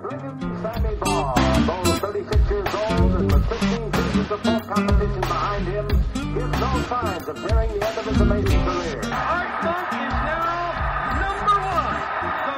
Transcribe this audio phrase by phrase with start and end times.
[0.00, 1.34] Sammy Baugh,
[1.66, 7.28] though 36 years old with 15 seasons of full competition behind him, gives no signs
[7.28, 9.00] of the end of his amazing career.
[9.12, 10.72] Art is now
[11.20, 12.00] number one,
[12.48, 12.56] the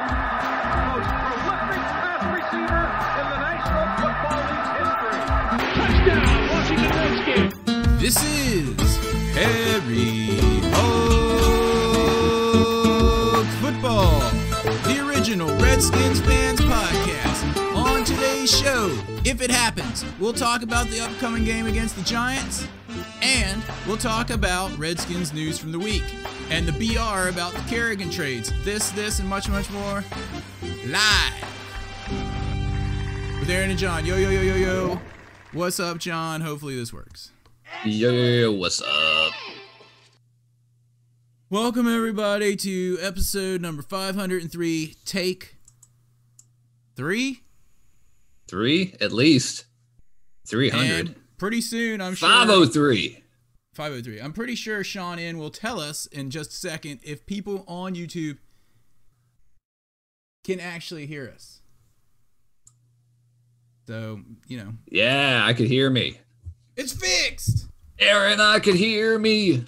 [0.87, 2.85] most prolific pass receiver
[3.19, 4.43] in the National Football
[4.79, 5.19] history.
[5.75, 7.99] Touchdown, Washington.
[7.99, 8.52] This is
[20.23, 22.69] we'll talk about the upcoming game against the Giants,
[23.23, 26.05] and we'll talk about Redskins news from the week,
[26.49, 28.53] and the BR about the Kerrigan trades.
[28.63, 30.05] This, this, and much, much more
[30.87, 31.35] live
[33.41, 34.07] with Aaron and John.
[34.07, 35.01] Yo, yo, yo, yo, yo.
[35.53, 36.41] What's up, John?
[36.41, 37.33] Hopefully this works.
[37.85, 39.33] Yo, yo, yo, what's up?
[41.51, 45.57] Welcome everybody to episode number 503, take
[46.95, 47.41] 3
[48.47, 49.65] Three at least.
[50.47, 51.07] 300.
[51.09, 53.23] and pretty soon I'm sure 503.
[53.75, 54.21] 503.
[54.21, 57.95] I'm pretty sure Sean in will tell us in just a second if people on
[57.95, 58.39] YouTube
[60.45, 61.61] can actually hear us.
[63.87, 66.19] So, you know, Yeah, I could hear me.
[66.77, 67.67] it's fixed.
[67.99, 69.65] Aaron, I could hear me.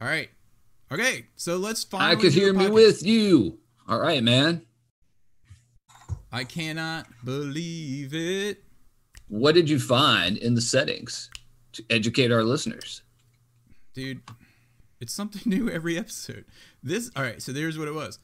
[0.00, 0.30] All right.
[0.92, 3.58] Okay, so let's find I could hear me with you.
[3.88, 4.62] All right, man.
[6.32, 8.64] I cannot believe it.
[9.30, 11.30] What did you find in the settings
[11.72, 13.02] to educate our listeners?
[13.94, 14.20] dude
[15.00, 16.44] it's something new every episode
[16.80, 18.20] this all right so there's what it was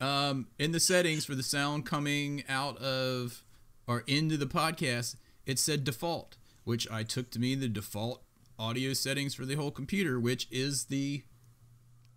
[0.00, 3.42] um in the settings for the sound coming out of
[3.88, 8.22] or into the podcast it said default which i took to mean the default
[8.56, 11.24] audio settings for the whole computer which is the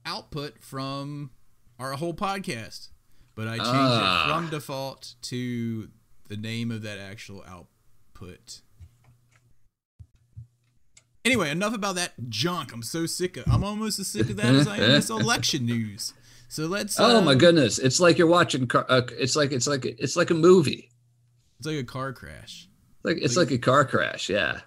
[0.06, 1.31] output from
[1.80, 2.89] our whole podcast
[3.34, 4.26] but i changed Ah.
[4.30, 5.89] it from default to
[6.28, 7.67] the name of that actual output
[11.26, 12.74] Anyway, enough about that junk.
[12.74, 13.45] I'm so sick of.
[13.48, 16.14] I'm almost as sick of that as I am this election news.
[16.50, 17.00] So let's.
[17.00, 17.80] Oh my goodness!
[17.80, 18.67] It's like you're watching.
[18.67, 20.89] car- Uh, it's like it's like it's like a movie.
[21.60, 22.67] It's like a car crash.
[23.04, 24.30] Like it's like a car crash.
[24.30, 24.62] Yeah.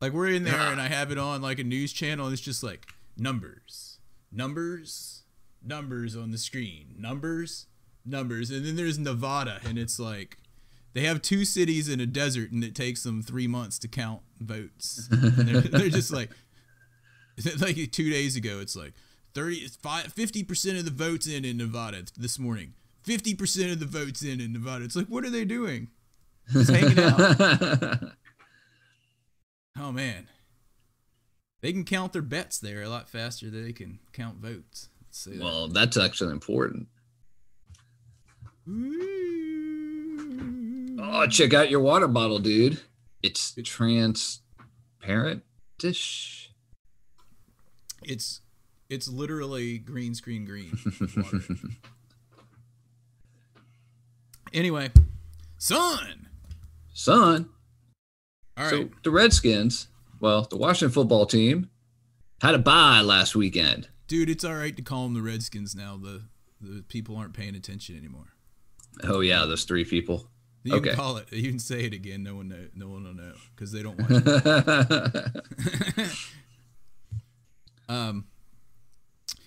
[0.00, 2.40] Like we're in there and I have it on like a news channel and it's
[2.40, 2.86] just like
[3.18, 3.98] numbers,
[4.32, 5.24] numbers,
[5.62, 7.66] numbers on the screen, numbers,
[8.06, 10.38] numbers, and then there's Nevada and it's like
[10.92, 14.20] they have two cities in a desert and it takes them three months to count
[14.40, 15.08] votes.
[15.10, 16.30] They're, they're just like,
[17.60, 18.94] like two days ago, it's like
[19.34, 22.74] 30, 50 percent of the votes in in Nevada this morning.
[23.02, 24.84] Fifty percent of the votes in in Nevada.
[24.84, 25.88] It's like, what are they doing?
[26.52, 28.02] Just hanging out.
[29.78, 30.28] Oh man,
[31.62, 34.88] they can count their bets there a lot faster than they can count votes.
[35.24, 35.40] That.
[35.40, 36.88] well, that's actually important.
[41.02, 42.80] Oh, check out your water bottle, dude.
[43.22, 45.42] It's transparent
[45.78, 46.52] dish.
[48.02, 48.40] It's
[48.88, 50.76] it's literally green screen green.
[54.52, 54.90] anyway,
[55.58, 56.28] son.
[56.92, 57.48] Son.
[58.56, 58.70] All right.
[58.70, 59.88] So the Redskins,
[60.20, 61.70] well, the Washington football team
[62.42, 63.88] had a bye last weekend.
[64.06, 65.96] Dude, it's all right to call them the Redskins now.
[65.96, 66.24] The
[66.60, 68.34] the people aren't paying attention anymore.
[69.04, 70.26] Oh yeah, those three people.
[70.62, 70.88] You Okay.
[70.90, 71.32] can call it.
[71.32, 72.22] You can say it again.
[72.22, 72.66] No one know.
[72.74, 74.10] No one will know because they don't watch.
[74.10, 76.10] it.
[77.88, 78.26] Um.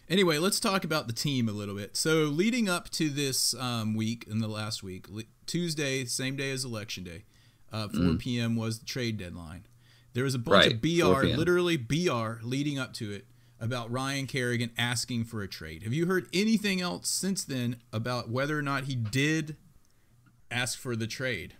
[0.09, 1.95] Anyway, let's talk about the team a little bit.
[1.95, 5.07] So, leading up to this um, week, in the last week,
[5.45, 7.23] Tuesday, same day as Election Day,
[7.71, 8.57] uh, 4 p.m.
[8.57, 9.65] was the trade deadline.
[10.13, 13.25] There was a bunch Right, of BR, literally BR, leading up to it
[13.61, 15.83] about Ryan Kerrigan asking for a trade.
[15.83, 19.55] Have you heard anything else since then about whether or not he did
[20.53, 21.55] ask for the trade?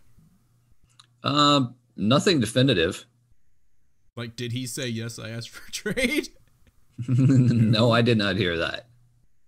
[1.24, 3.06] um, nothing definitive.
[4.16, 5.18] Like, did he say yes?
[5.18, 6.30] I asked for a trade.
[7.08, 8.88] no, I did not hear that.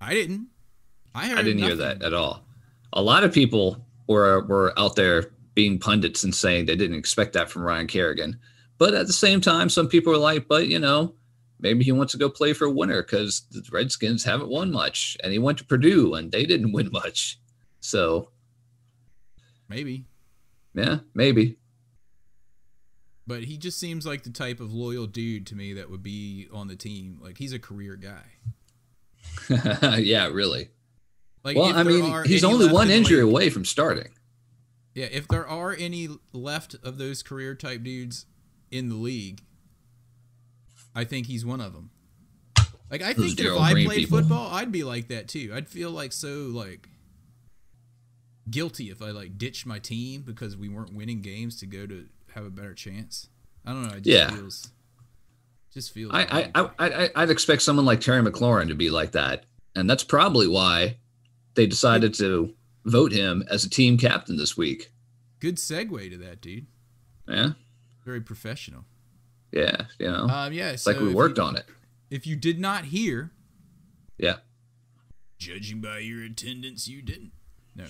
[0.01, 0.47] I didn't.
[1.13, 1.39] I heard.
[1.39, 2.44] I didn't hear that at all.
[2.94, 7.34] A lot of people were were out there being pundits and saying they didn't expect
[7.34, 8.40] that from Ryan Kerrigan.
[8.78, 11.14] But at the same time, some people are like, but you know,
[11.59, 15.17] maybe he wants to go play for a winner because the Redskins haven't won much,
[15.23, 17.40] and he went to Purdue and they didn't win much.
[17.79, 18.29] So
[19.67, 20.06] Maybe,
[20.73, 21.58] yeah, maybe.
[23.28, 26.47] but he just seems like the type of loyal dude to me that would be
[26.53, 27.20] on the team.
[27.22, 28.26] Like he's a career guy.
[30.00, 30.70] yeah, really.
[31.44, 34.09] Like Well, I mean, he's only one injury league- away from starting.
[34.94, 38.26] Yeah, if there are any left of those career type dudes
[38.72, 39.41] in the league,
[40.96, 41.90] I think he's one of them.
[42.90, 44.20] Like I Those think if I played people.
[44.20, 45.52] football, I'd be like that too.
[45.53, 46.88] I'd feel like so like
[48.49, 52.05] guilty if I like ditched my team because we weren't winning games to go to
[52.33, 53.27] have a better chance.
[53.65, 53.95] I don't know.
[53.95, 54.29] It just Yeah.
[54.29, 54.69] feels
[55.73, 56.11] just feels.
[56.13, 59.45] I, I, I, I, I'd expect someone like Terry McLaurin to be like that.
[59.75, 60.97] And that's probably why
[61.55, 62.53] they decided to
[62.85, 64.91] vote him as a team captain this week.
[65.39, 66.67] good segue to that, dude.
[67.27, 67.51] Yeah.
[68.05, 68.85] Very professional.
[69.51, 69.85] Yeah.
[69.99, 71.65] You know, Um, yeah, it's like we worked you, on it.
[72.09, 73.31] If you did not hear,
[74.17, 74.37] Yeah.
[75.39, 77.31] judging by your attendance, you didn't.
[77.77, 77.83] No,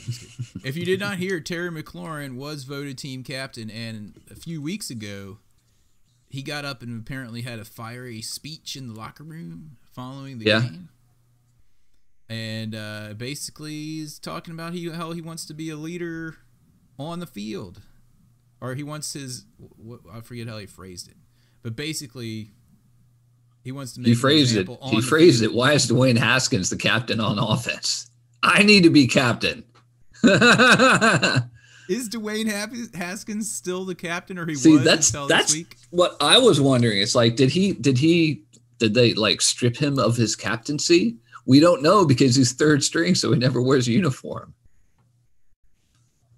[0.63, 4.89] if you did not hear, Terry McLaurin was voted team captain, and a few weeks
[4.89, 5.37] ago,
[6.27, 10.45] he got up and apparently had a fiery speech in the locker room following the
[10.45, 10.61] Yeah.
[10.61, 10.89] game.
[12.27, 16.37] And uh, basically, he's talking about he, how he wants to be a leader
[16.97, 17.81] on the field,
[18.59, 19.45] or he wants his.
[19.57, 21.17] What, I forget how he phrased it,
[21.61, 22.53] but basically,
[23.63, 24.67] he wants to make He phrased it.
[24.85, 25.51] He phrased field.
[25.53, 25.55] it.
[25.55, 28.09] Why is Dwayne Haskins the captain on offense?
[28.41, 29.63] I need to be captain.
[31.87, 32.47] Is Dwayne
[32.95, 35.75] Haskins still the captain, or he See, was that's that's this week?
[35.91, 36.99] what I was wondering.
[36.99, 38.43] It's like, did he did he
[38.79, 41.17] did they like strip him of his captaincy?
[41.45, 44.55] We don't know because he's third string, so he never wears a uniform.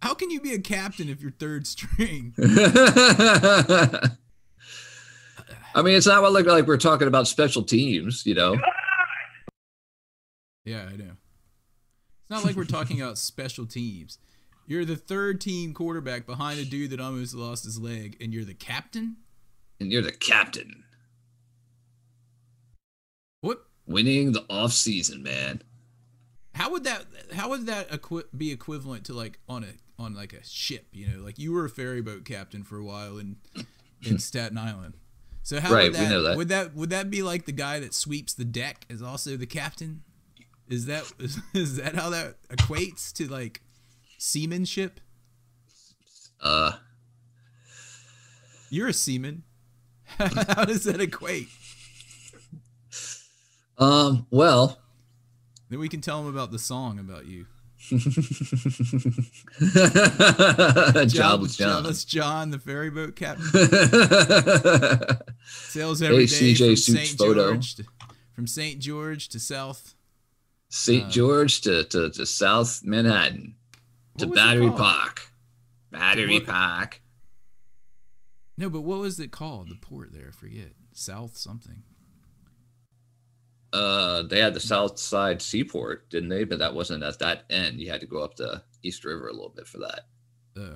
[0.02, 2.34] How can you be a captain if you're third string?
[5.74, 8.58] I mean, it's not what like like we're talking about special teams, you know.
[10.66, 11.12] yeah, I know.
[12.30, 14.18] It's not like we're talking about special teams.
[14.66, 18.44] You're the third team quarterback behind a dude that almost lost his leg, and you're
[18.44, 19.16] the captain.
[19.80, 20.84] And you're the captain,
[23.42, 23.66] What?
[23.86, 25.62] winning the off season, man.
[26.56, 27.06] How would that?
[27.34, 30.88] How would that equi- be equivalent to like on a on like a ship?
[30.92, 33.38] You know, like you were a ferry boat captain for a while in
[34.04, 34.96] in Staten Island.
[35.44, 36.36] So how Right, would we that, know that.
[36.38, 39.46] would that would that be like the guy that sweeps the deck is also the
[39.46, 40.02] captain?
[40.70, 43.62] Is that is, is that how that equates to like
[44.18, 45.00] seamanship?
[46.42, 46.74] Uh,
[48.70, 49.44] You're a seaman.
[50.18, 51.48] how does that equate?
[53.78, 54.80] um, well,
[55.70, 57.46] Then we can tell them about the song about you.
[61.08, 61.84] Jobless John.
[61.84, 63.46] Jobless John, the ferry boat captain.
[63.54, 65.16] hey,
[65.48, 67.18] Sails every day CJ from St.
[67.20, 67.84] George to,
[68.34, 68.80] from St.
[68.80, 69.94] George to South.
[70.70, 71.06] St.
[71.06, 73.56] Uh, George to, to, to South Manhattan
[74.18, 74.70] to What was it Battery?
[74.72, 75.32] Park.
[75.92, 77.02] Battery What- Park.
[78.58, 79.70] No, but what was it called?
[79.70, 80.72] The port there, I forget.
[80.92, 81.84] South something.
[83.72, 86.44] Uh, they had the South Side Seaport, didn't they?
[86.44, 87.80] But that wasn't at that end.
[87.80, 90.02] You had to go up the East River a little bit for that.
[90.60, 90.76] Uh,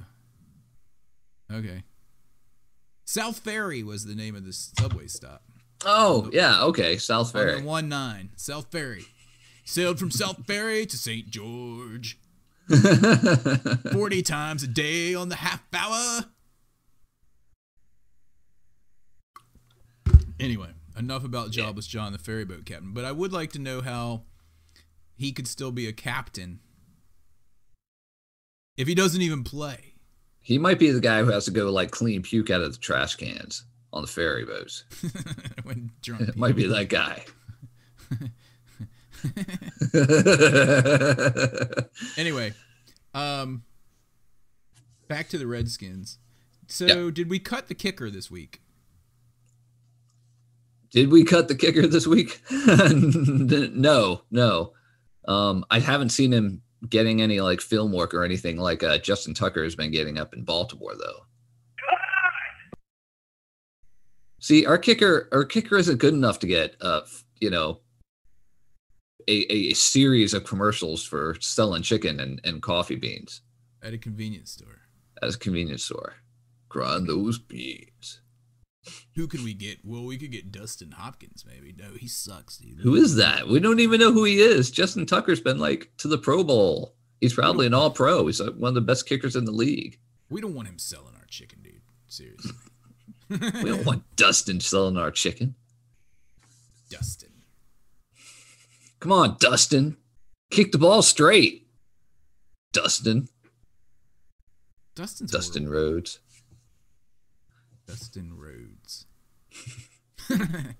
[1.51, 1.83] okay.
[3.05, 5.41] South Ferry was the name of the subway stop.
[5.83, 6.61] Oh, yeah.
[6.65, 6.97] Okay.
[6.97, 7.61] South Ferry.
[7.61, 9.05] the one nine, South Ferry.
[9.63, 11.29] Sailed from South Ferry to St.
[11.29, 12.17] George.
[13.91, 16.25] 40 times a day on the half hour.
[20.39, 22.93] Anyway, enough about Jobless John, the ferry boat captain.
[22.93, 24.23] But I would like to know how
[25.15, 26.59] he could still be a captain
[28.77, 29.93] if he doesn't even play.
[30.39, 32.79] he might be the guy who has to go like clean puke out of the
[32.79, 34.85] trash cans on the ferry boats.
[35.63, 37.25] when drunk It might be that guy.
[42.17, 42.53] Anyway,
[43.13, 43.63] um,
[45.07, 46.17] back to the Redskins.
[46.67, 47.09] So, Yeah.
[47.11, 48.61] did we cut the kicker this week?
[50.91, 52.41] Did we cut the kicker this week?
[52.51, 54.73] no, no.
[55.27, 59.33] Um, I haven't seen him getting any like film work or anything like uh, Justin
[59.33, 61.25] Tucker has been getting up in Baltimore though.
[64.39, 67.01] See, our kicker, our kicker isn't good enough to get, uh,
[67.39, 67.79] you know,
[69.27, 73.41] a, a series of commercials for selling chicken and, and coffee beans
[73.83, 74.81] At a convenience store.
[75.21, 76.15] at a convenience store.
[76.69, 78.21] Grind those beans.
[79.15, 79.79] Who could we get?
[79.83, 81.75] Well, we could get Dustin Hopkins, maybe.
[81.77, 82.79] No, he sucks, dude.
[82.79, 83.47] Who is that?
[83.47, 84.71] We don't even know who he is.
[84.71, 86.95] Justin Tucker's been like to the Pro Bowl.
[87.19, 88.25] He's probably an All Pro.
[88.25, 89.99] He's like one of the best kickers in the league.
[90.31, 91.81] We don't want him selling our chicken, dude.
[92.07, 92.51] Seriously.
[93.29, 93.37] We
[93.69, 95.55] don't want Dustin selling our chicken.
[96.89, 97.29] Dustin.
[99.01, 99.97] Come on, Dustin.
[100.51, 101.67] Kick the ball straight.
[102.71, 103.27] Dustin.
[104.95, 105.89] Dustin's Dustin horrible.
[105.89, 106.19] Rhodes.
[107.87, 109.05] Dustin Rhodes.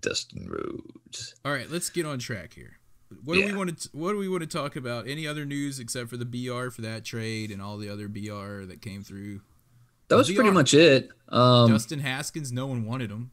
[0.00, 1.34] Dustin Rhodes.
[1.44, 2.78] All right, let's get on track here.
[3.24, 5.08] What do we want to What do we want to talk about?
[5.08, 8.64] Any other news except for the BR for that trade and all the other BR
[8.64, 9.40] that came through?
[10.08, 11.10] That was pretty much it.
[11.28, 13.32] Um, Dustin Haskins, no one wanted him.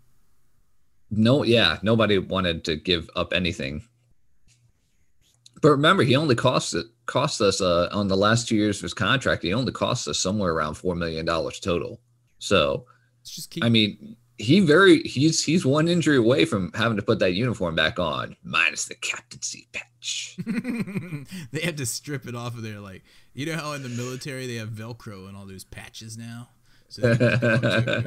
[1.17, 3.84] No, yeah, nobody wanted to give up anything.
[5.62, 8.84] But remember, he only cost it cost us uh, on the last two years of
[8.84, 9.43] his contract.
[9.43, 12.00] He only cost us somewhere around four million dollars total.
[12.39, 12.86] So,
[13.22, 13.63] Let's just keep.
[13.63, 17.75] I mean, he very he's he's one injury away from having to put that uniform
[17.75, 20.38] back on, minus the captaincy patch.
[21.51, 22.79] they had to strip it off of there.
[22.79, 23.03] Like
[23.34, 26.50] you know how in the military they have Velcro and all those patches now.
[26.89, 27.01] So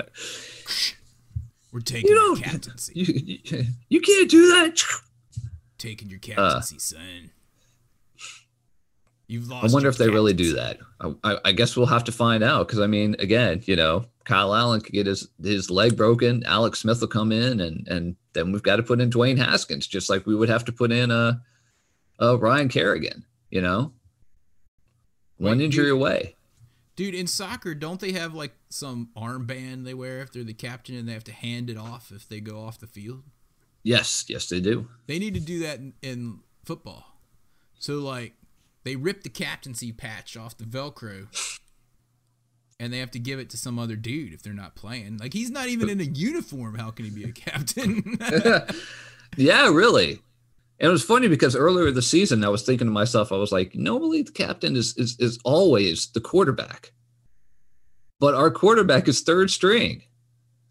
[1.76, 2.92] we're taking You your captaincy.
[2.94, 3.04] you,
[3.44, 4.82] you, you can't do that.
[5.76, 7.30] taking your uh, captaincy, son.
[9.26, 9.70] You've lost.
[9.70, 10.78] I wonder if they really do that.
[11.02, 14.06] I, I, I guess we'll have to find out because I mean, again, you know,
[14.24, 16.44] Kyle Allen could get his his leg broken.
[16.46, 19.86] Alex Smith will come in, and and then we've got to put in Dwayne Haskins,
[19.86, 21.42] just like we would have to put in a,
[22.20, 23.22] a Ryan Kerrigan.
[23.50, 23.92] You know,
[25.36, 26.35] one injury away.
[26.96, 30.96] Dude, in soccer, don't they have like some armband they wear if they're the captain
[30.96, 33.22] and they have to hand it off if they go off the field?
[33.82, 34.88] Yes, yes, they do.
[35.06, 37.04] They need to do that in, in football.
[37.78, 38.32] So like
[38.84, 41.28] they rip the captaincy patch off the Velcro
[42.80, 45.18] and they have to give it to some other dude if they're not playing.
[45.18, 46.76] Like he's not even in a uniform.
[46.76, 48.18] How can he be a captain?
[49.36, 50.20] Yeah, really.
[50.78, 53.50] And it was funny because earlier this season, I was thinking to myself, I was
[53.50, 56.92] like, normally the captain is is is always the quarterback,
[58.20, 60.02] but our quarterback is third string.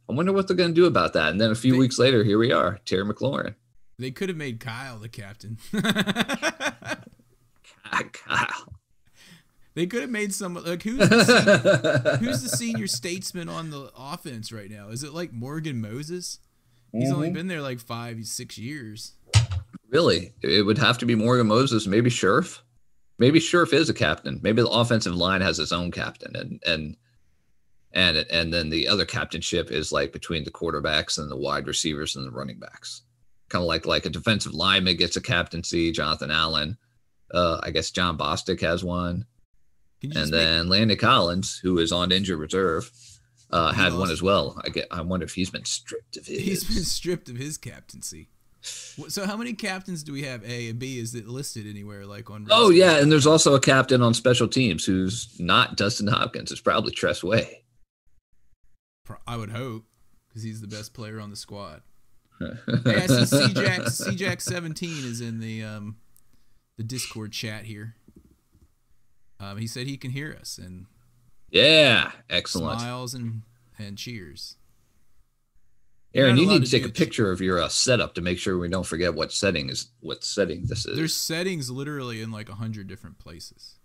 [0.08, 1.32] I wonder what they're going to do about that.
[1.32, 3.56] And then a few They- weeks later, here we are, Terry McLaurin.
[3.98, 5.58] they could have made Kyle the captain.
[8.14, 8.74] Kyle.
[9.74, 13.92] they could have made some like who's the sen- who's the senior statesman on the
[13.98, 14.90] offense right now?
[14.90, 16.40] Is it like Morgan Moses?
[16.92, 17.36] He's only mm-hmm.
[17.36, 19.14] been there like five, six years.
[19.90, 22.62] Really, it would have to be Morgan Moses, maybe Scherff.
[23.18, 24.40] Maybe Scherff is a captain.
[24.44, 26.98] Maybe the offensive line has its own captain, and and
[27.94, 32.16] and and then the other captainship is like between the quarterbacks and the wide receivers
[32.16, 33.04] and the running backs.
[33.48, 35.92] Kind of like like a defensive lineman gets a captaincy.
[35.92, 36.78] Jonathan Allen,
[37.34, 39.26] uh, I guess Jon Bostic has one,
[40.02, 42.92] and just make- then Landon Collins, who is on injured reserve,
[43.52, 44.60] uh, had one as well.
[44.66, 44.88] I get.
[44.92, 46.42] I wonder if he's been stripped of his.
[46.42, 48.30] He's been stripped of his captaincy.
[48.66, 50.44] So how many captains do we have?
[50.44, 52.48] A and B is it listed anywhere like on?
[52.50, 56.52] Oh yeah, and there's also a captain on special teams who's not Dustin Hopkins.
[56.52, 57.64] It's probably Tress Way.
[59.28, 59.86] I would hope
[60.28, 61.82] because he's the best player on the squad.
[62.84, 65.96] Hey, I see C-Jack, C-Jack 17 is in the um
[66.78, 67.96] the Discord chat here.
[69.40, 70.86] Um, he said he can hear us and
[71.50, 72.82] yeah, excellent.
[72.82, 73.44] smiles and
[73.78, 74.58] and cheers.
[76.16, 78.58] Aaron, you need to take do a picture of your uh, setup to make sure
[78.58, 80.96] we don't forget what setting is what setting this is.
[80.96, 83.76] There's settings literally in like a hundred different places.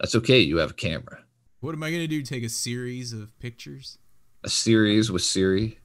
[0.00, 0.40] That's okay.
[0.40, 1.24] You have a camera.
[1.60, 2.22] What am I gonna do?
[2.22, 3.98] Take a series of pictures?
[4.42, 5.78] A series with Siri.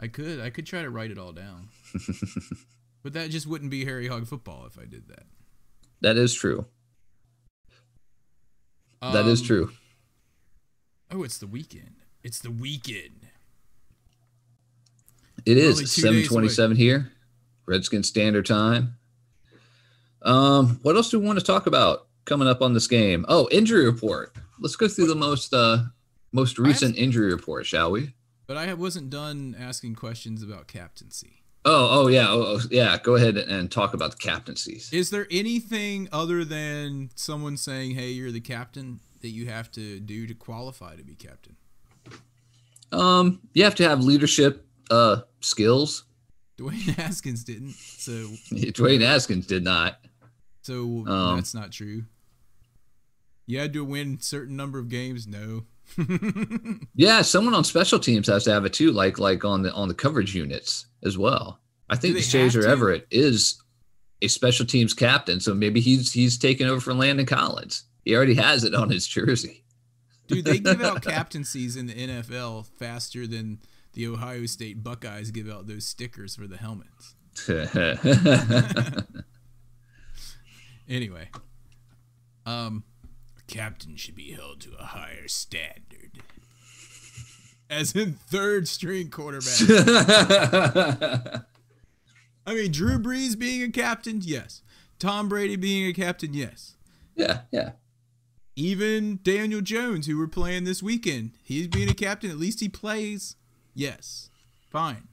[0.00, 0.40] I could.
[0.40, 1.68] I could try to write it all down.
[3.02, 5.24] but that just wouldn't be Harry Hog football if I did that.
[6.00, 6.64] That is true.
[9.02, 9.72] That is Um, true.
[11.10, 11.96] Oh, it's the weekend.
[12.22, 13.28] It's the weekend.
[15.46, 17.12] It is seven twenty-seven here,
[17.66, 18.96] Redskin Standard Time.
[20.22, 23.24] Um, what else do we want to talk about coming up on this game?
[23.28, 24.34] Oh, injury report.
[24.58, 25.84] Let's go through the most uh
[26.32, 28.14] most recent injury report, shall we?
[28.46, 31.42] But I wasn't done asking questions about captaincy.
[31.64, 32.96] Oh, oh yeah, oh, oh, yeah.
[33.02, 34.92] Go ahead and talk about the captaincies.
[34.92, 40.00] Is there anything other than someone saying, "Hey, you're the captain," that you have to
[40.00, 41.56] do to qualify to be captain?
[42.90, 46.04] Um, you have to have leadership uh skills.
[46.58, 48.12] Dwayne Haskins didn't, so
[48.52, 50.00] Dwayne Haskins did not.
[50.62, 52.04] so Um, that's not true.
[53.46, 55.26] You had to win certain number of games.
[55.26, 55.64] No.
[56.94, 59.88] Yeah, someone on special teams has to have it too, like like on the on
[59.88, 61.60] the coverage units as well.
[61.88, 62.72] I think have?
[62.72, 63.62] Everett is
[64.20, 67.84] a special teams captain, so maybe he's he's taking over for Landon Collins.
[68.04, 69.64] He already has it on his jersey.
[70.26, 73.60] Dude, they give out captaincies in the NFL faster than
[73.98, 77.16] the Ohio State Buckeyes give out those stickers for the helmets.
[80.90, 81.28] Anyway,
[82.46, 82.82] um,
[83.46, 86.22] captain should be held to a higher standard.
[87.68, 89.44] As in third string quarterback.
[92.46, 94.62] I mean, Drew Brees being a captain, yes.
[94.98, 96.76] Tom Brady being a captain, yes.
[97.14, 97.72] yeah, yeah.
[98.56, 102.30] Even Daniel Jones, who we're playing this weekend, he's being a captain.
[102.30, 103.36] At least he plays.
[103.78, 104.30] Yes.
[104.70, 105.06] Fine.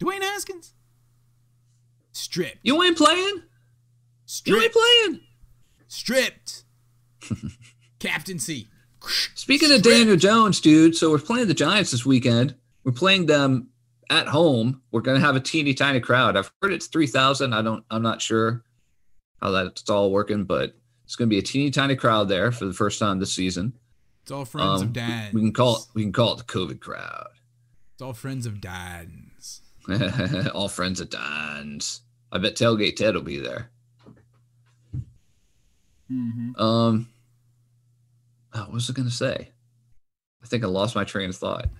[0.00, 0.74] Dwayne Haskins?
[2.10, 2.58] Stripped.
[2.64, 3.42] You ain't playing?
[4.24, 4.48] Stripped.
[4.58, 5.20] You ain't playing?
[5.86, 6.64] Stripped.
[8.00, 8.66] Captaincy.
[9.36, 12.56] Speaking of Daniel Jones, dude, so we're playing the Giants this weekend.
[12.82, 13.68] We're playing them
[14.10, 14.82] at home.
[14.90, 16.36] We're gonna have a teeny tiny crowd.
[16.36, 17.52] I've heard it's three thousand.
[17.54, 17.84] I don't.
[17.88, 18.64] I'm not sure.
[19.40, 20.74] how that's all working, but
[21.04, 23.74] it's going to be a teeny tiny crowd there for the first time this season.
[24.22, 25.32] It's all friends Um, of dads.
[25.32, 27.28] We can call it we can call it the COVID crowd.
[27.96, 29.62] It's all friends of dads.
[30.54, 32.02] all friends of Don's.
[32.30, 33.70] I bet tailgate Ted will be there.
[36.12, 36.60] Mm-hmm.
[36.60, 37.08] Um,
[38.52, 39.48] oh, what was I going to say?
[40.42, 41.70] I think I lost my train of thought.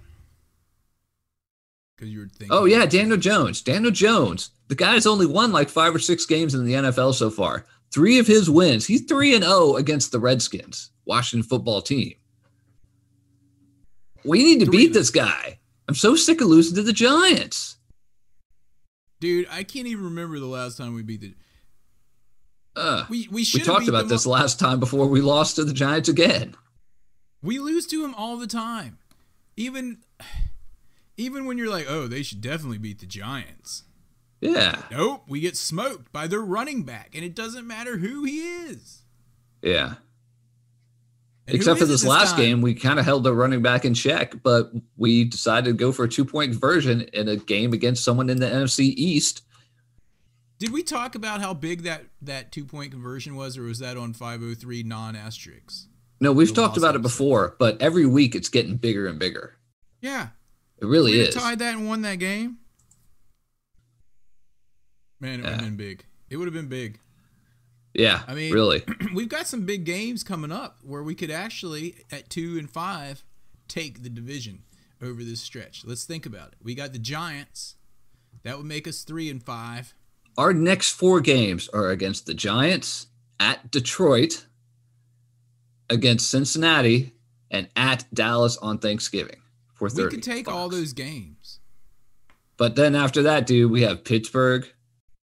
[1.95, 2.49] Because you were thinking.
[2.51, 3.61] Oh yeah, Daniel Jones.
[3.61, 4.53] Daniel Jones.
[4.69, 7.67] The guy's only won like five or six games in the NFL so far.
[7.93, 8.87] Three of his wins.
[8.87, 12.15] He's three and zero against the Redskins, Washington football team.
[14.25, 15.59] We need to Three beat this guy.
[15.89, 17.77] I'm so sick of losing to the Giants.
[19.21, 21.35] Dude, I can't even remember the last time we beat the.
[22.75, 26.09] Uh, We we we talked about this last time before we lost to the Giants
[26.09, 26.55] again.
[27.43, 28.99] We lose to them all the time.
[29.57, 29.99] Even
[31.17, 33.85] even when you're like, oh, they should definitely beat the Giants.
[34.43, 38.41] Yeah, Nope, we get smoked by their running back, and it doesn't matter who he
[38.41, 39.03] is.
[39.63, 39.95] yeah.
[41.49, 42.41] And Except for is it this last time?
[42.41, 45.93] game, we kind of held the running back in check, but we decided to go
[45.93, 49.43] for a two point conversion in a game against someone in the NFC East.
[50.59, 53.97] Did we talk about how big that that two point conversion was, or was that
[53.97, 55.87] on 503 non asterisks?
[56.21, 59.19] No, we've The talked lost about it before, but every week it's getting bigger and
[59.19, 59.55] bigger.
[60.01, 60.29] Yeah,
[60.79, 61.35] It really we is.
[61.35, 62.57] tied that and won that game.
[65.21, 66.05] Man, it would have been big.
[66.29, 66.99] It would have been big.
[67.99, 68.83] Yeah, I mean- really.
[69.15, 73.25] We've got some big games coming up where we could actually, at two and five,
[73.69, 74.63] take the division
[75.03, 75.85] over this stretch.
[75.85, 76.59] Let's think about it.
[76.63, 77.77] We got the Giants.
[78.43, 79.95] That would make us three and five.
[80.39, 83.07] Our next four games are against the Giants,
[83.41, 84.47] at Detroit,
[85.89, 87.13] against Cincinnati,
[87.51, 89.41] and at Dallas on Thanksgiving.
[89.75, 91.61] For We could take all those games.
[92.57, 94.67] But then after that, dude, we have Pittsburgh.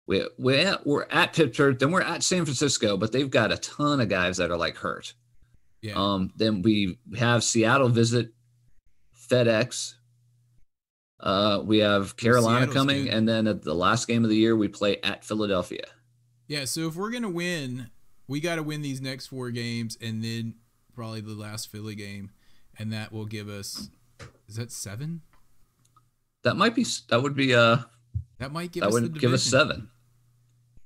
[0.07, 1.79] We we're at, we're at Pittsburgh.
[1.79, 4.77] Then we're at San Francisco, but they've got a ton of guys that are like
[4.77, 5.15] hurt.
[5.81, 5.95] Yeah.
[5.97, 8.33] Um, then we have Seattle visit
[9.31, 9.95] FedEx.
[11.21, 13.15] Uh, we have Carolina Seattle's coming, good.
[13.15, 15.85] and then at the last game of the year, we play at Philadelphia.
[16.49, 16.65] yeah.
[16.67, 17.91] So if we're gonna win,
[18.29, 20.57] we got to win these next four games, and then
[20.95, 22.31] probably the last Philly game,
[22.79, 23.89] and that will give us.
[24.49, 25.23] Is that seven?
[26.43, 27.79] That might be that would be uh
[28.39, 29.89] That might give that us would the give us seven.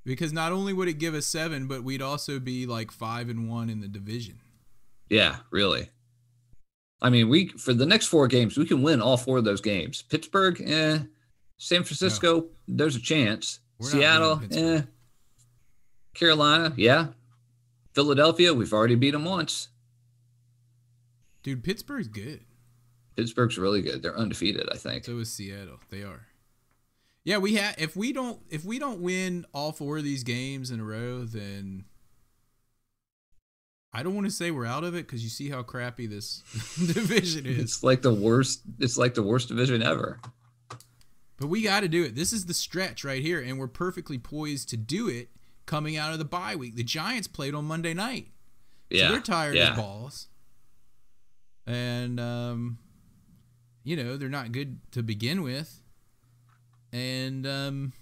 [0.09, 3.47] Because not only would it give us seven, but we'd also be like five and
[3.47, 4.41] one in the division.
[5.11, 5.91] Yeah, really.
[7.03, 9.61] I mean, we for the next four games, we can win all four of those
[9.61, 10.01] games.
[10.01, 11.01] Pittsburgh, eh.
[11.59, 13.61] San Francisco, there's a chance.
[13.79, 14.81] We're Seattle, eh.
[16.15, 17.09] Carolina, yeah.
[17.93, 19.69] Philadelphia, we've already beat them once.
[21.43, 22.47] Dude, Pittsburgh's good.
[23.15, 24.01] Pittsburgh's really good.
[24.01, 25.05] They're undefeated, I think.
[25.05, 25.81] So is Seattle.
[25.91, 26.28] They are.
[27.29, 27.75] Yeah, we have.
[27.77, 31.25] If we don't, if we don't win all four of these games in a row,
[31.25, 31.85] then
[33.93, 36.39] I don't want to say we're out of it because you see how crappy this
[36.79, 37.59] division is.
[37.59, 38.63] It's like the worst.
[38.79, 40.21] It's like the worst division ever.
[41.37, 42.15] But we got to do it.
[42.15, 45.29] This is the stretch right here, and we're perfectly poised to do it
[45.67, 46.77] coming out of the bye week.
[46.77, 48.29] The Giants played on Monday night.
[48.89, 49.73] Yeah, So they're tired yeah.
[49.73, 50.29] as balls.
[51.67, 52.79] And um
[53.85, 55.83] you know, they're not good to begin with.
[56.93, 57.93] And um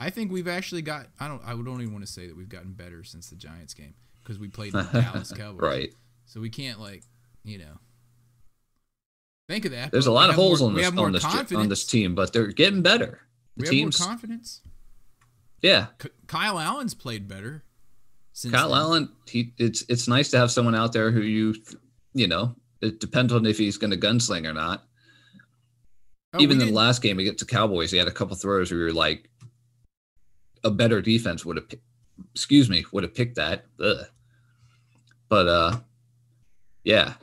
[0.00, 2.48] I think we've actually got I don't I don't even want to say that we've
[2.48, 5.60] gotten better since the Giants game because we played the Dallas Cowboys.
[5.62, 5.94] Right.
[6.26, 7.02] So we can't like,
[7.44, 7.78] you know.
[9.48, 9.92] Think of that.
[9.92, 12.46] There's a lot of holes more- on this on this, on this team, but they're
[12.48, 13.20] getting better.
[13.56, 14.62] The We have teams, more confidence.
[15.60, 15.86] yeah.
[15.98, 17.62] K- Kyle Allen's played better.
[18.32, 18.78] Since Kyle then.
[18.78, 21.54] Allen, he it's it's nice to have someone out there who you
[22.14, 22.56] you know.
[22.80, 24.84] It depends on if he's going to gunsling or not.
[26.34, 28.80] Oh, Even in the last game against the Cowboys, he had a couple throws where
[28.80, 29.30] you're like,
[30.64, 31.66] a better defense would have,
[32.34, 33.66] excuse me, would have picked that.
[33.80, 34.04] Ugh.
[35.28, 35.76] But uh,
[36.82, 37.14] yeah,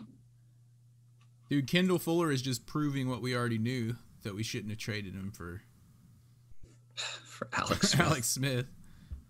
[1.49, 5.13] Dude, Kendall Fuller is just proving what we already knew that we shouldn't have traded
[5.13, 5.61] him for
[6.95, 7.89] for Alex.
[7.91, 8.01] Smith.
[8.07, 8.65] Alex Smith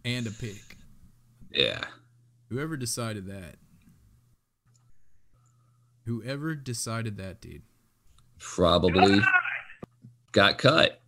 [0.05, 0.77] and a pick.
[1.51, 1.83] Yeah,
[2.49, 3.55] Whoever decided that.
[6.05, 7.61] Whoever decided that, dude.
[8.39, 9.21] probably
[10.31, 11.01] got cut.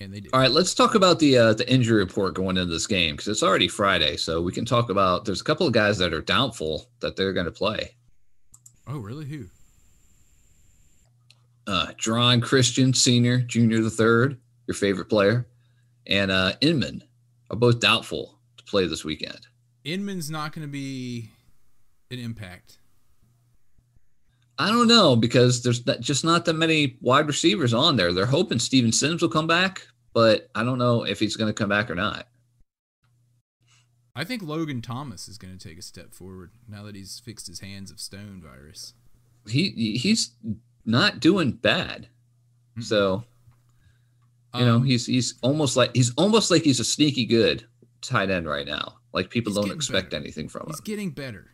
[0.00, 0.32] And they did.
[0.32, 3.28] All right, let's talk about the uh, the injury report going into this game because
[3.28, 5.24] it's already Friday, so we can talk about.
[5.24, 7.94] There's a couple of guys that are doubtful that they're going to play.
[8.86, 9.24] Oh, really?
[9.24, 9.46] Who?
[11.66, 15.46] Uh, Geron Christian Senior, Junior the third, your favorite player,
[16.06, 17.02] and uh, Inman
[17.50, 19.46] are both doubtful to play this weekend.
[19.84, 21.30] Inman's not going to be
[22.10, 22.78] an impact.
[24.58, 28.12] I don't know because there's not, just not that many wide receivers on there.
[28.12, 31.54] They're hoping Steven Sims will come back, but I don't know if he's going to
[31.54, 32.28] come back or not.
[34.16, 37.48] I think Logan Thomas is going to take a step forward now that he's fixed
[37.48, 38.94] his hands of stone virus.
[39.48, 40.30] He he's
[40.86, 42.06] not doing bad.
[42.80, 43.24] So
[44.54, 47.66] you know Um, he's he's almost like he's almost like he's a sneaky good
[48.02, 48.98] tight end right now.
[49.12, 50.22] Like people don't expect better.
[50.22, 50.68] anything from him.
[50.68, 51.50] he's getting better.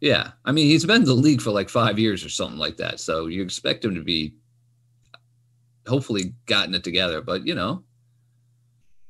[0.00, 2.76] Yeah, I mean he's been in the league for like five years or something like
[2.78, 3.00] that.
[3.00, 4.34] So you expect him to be
[5.86, 7.20] hopefully gotten it together.
[7.22, 7.84] But you know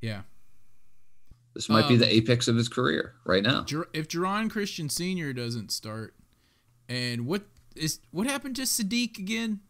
[0.01, 0.23] Yeah.
[1.55, 3.65] this might be Um, the apex of his career right now.
[3.93, 5.33] If Geron Christian Sr.
[5.33, 6.15] doesn't start,
[6.89, 9.61] and what is what happened to Saahdiq again?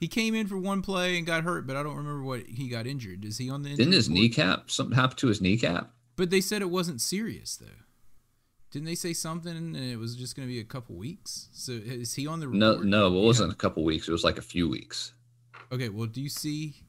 [0.00, 2.68] He came in for one play and got hurt, but I don't remember what he
[2.68, 3.24] got injured.
[3.24, 4.20] Is he on the Didn't his report?
[4.22, 5.92] kneecap something happened to his kneecap?
[6.16, 7.66] But they said it wasn't serious though.
[8.72, 11.48] Didn't they say something and it was just going to be a couple weeks?
[11.52, 12.86] So is he on the No, report?
[12.86, 13.26] no, it Yeah.
[13.26, 14.08] wasn't a couple weeks.
[14.08, 15.12] It was like a few weeks.
[15.70, 16.82] Okay, well, do you see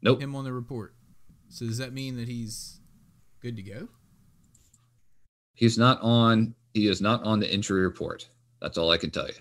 [0.00, 0.22] Nope.
[0.22, 0.94] him on the report?
[1.48, 2.80] So does that mean that he's
[3.40, 3.88] good to go?
[5.54, 6.54] He's not on.
[6.72, 8.28] He is not on the injury report.
[8.60, 9.34] That's all I can tell you.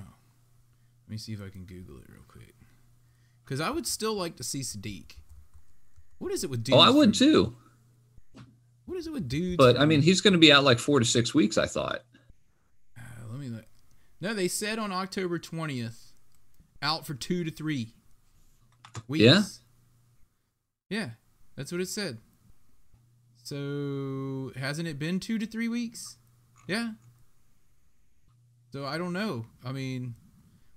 [0.00, 0.04] Oh.
[1.04, 2.54] Let me see if I can Google it real quick.
[3.44, 5.12] Because I would still like to see Saahdiq.
[6.18, 6.76] What is it with dudes?
[6.76, 7.56] Oh, I would from- too.
[8.90, 9.56] What is it with dudes?
[9.56, 11.56] But I mean, he's going to be out like four to six weeks.
[11.56, 12.02] I thought.
[12.98, 13.64] Uh, let me look.
[14.20, 16.10] No, they said on October 20th,
[16.82, 17.94] out for two to three
[19.06, 19.22] weeks.
[20.90, 20.98] Yeah?
[20.98, 21.10] Yeah,
[21.54, 22.18] that's what it said.
[23.44, 26.16] So hasn't it been two to three weeks?
[26.66, 26.94] Yeah.
[28.72, 29.46] So I don't know.
[29.64, 30.16] I mean,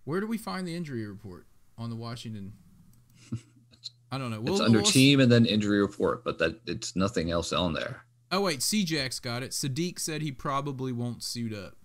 [0.04, 1.48] where do we find the injury report
[1.80, 2.54] on the Washington?
[4.14, 4.42] I don't know.
[4.42, 7.74] It's We'll- under we'll- team and then injury report, but that it's nothing else on
[7.74, 8.06] there.
[8.32, 9.52] Oh wait, CJax got it.
[9.52, 11.76] Saahdiq said he probably won't suit up.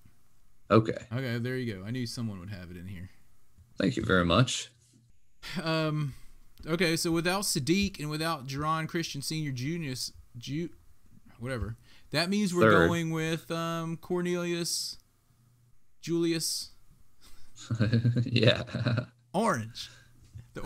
[0.71, 0.99] Okay.
[1.13, 1.85] Okay, there you go.
[1.87, 3.11] I knew someone would have it in here.
[3.79, 4.71] Thank you very much.
[5.63, 6.15] Um,
[6.67, 10.69] okay, so without Saahdiq and without Geron Christian Senior Junius, Ju,
[11.39, 11.77] whatever,
[12.11, 12.89] that means we're Third.
[12.89, 14.99] going with um Cornelius
[16.03, 16.71] Julius
[18.25, 18.63] yeah.
[19.35, 19.91] Orange,
[20.59, 20.65] the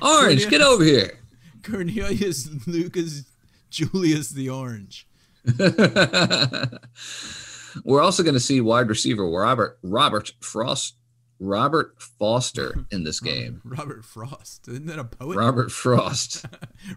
[0.02, 1.18] Orange, get over here.
[1.62, 3.24] Cornelius Lucas
[3.70, 5.06] Julius the Orange.
[7.84, 10.94] We're also going to see wide receiver Robert Robert Frost
[11.42, 13.62] Robert Foster in this game.
[13.64, 15.36] Robert Frost, isn't that a poet?
[15.38, 16.44] Robert Frost